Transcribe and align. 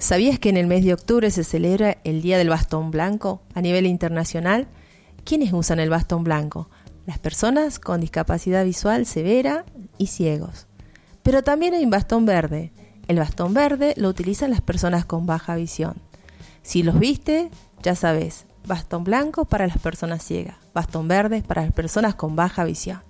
¿Sabías 0.00 0.38
que 0.38 0.48
en 0.48 0.56
el 0.56 0.66
mes 0.66 0.82
de 0.82 0.94
octubre 0.94 1.30
se 1.30 1.44
celebra 1.44 1.98
el 2.04 2.22
Día 2.22 2.38
del 2.38 2.48
Bastón 2.48 2.90
Blanco 2.90 3.42
a 3.54 3.60
nivel 3.60 3.84
internacional? 3.84 4.66
¿Quiénes 5.24 5.52
usan 5.52 5.78
el 5.78 5.90
bastón 5.90 6.24
blanco? 6.24 6.70
Las 7.04 7.18
personas 7.18 7.78
con 7.78 8.00
discapacidad 8.00 8.64
visual 8.64 9.04
severa 9.04 9.66
y 9.98 10.06
ciegos. 10.06 10.66
Pero 11.22 11.42
también 11.42 11.74
hay 11.74 11.84
un 11.84 11.90
bastón 11.90 12.24
verde. 12.24 12.72
El 13.08 13.18
bastón 13.18 13.52
verde 13.52 13.92
lo 13.98 14.08
utilizan 14.08 14.48
las 14.50 14.62
personas 14.62 15.04
con 15.04 15.26
baja 15.26 15.54
visión. 15.54 15.96
Si 16.62 16.82
los 16.82 16.98
viste, 16.98 17.50
ya 17.82 17.94
sabes, 17.94 18.46
bastón 18.66 19.04
blanco 19.04 19.44
para 19.44 19.66
las 19.66 19.78
personas 19.78 20.24
ciegas, 20.24 20.56
bastón 20.72 21.08
verde 21.08 21.42
para 21.46 21.60
las 21.60 21.72
personas 21.72 22.14
con 22.14 22.36
baja 22.36 22.64
visión. 22.64 23.09